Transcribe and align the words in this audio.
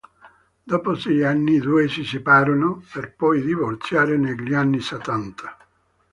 Dopo 0.63 0.95
sei 0.95 1.23
anni 1.23 1.57
i 1.57 1.59
due 1.59 1.87
si 1.87 2.03
separarono, 2.03 2.83
per 2.91 3.13
poi 3.13 3.39
divorziare 3.43 4.17
negli 4.17 4.55
anni 4.55 4.79
settanta. 4.79 5.55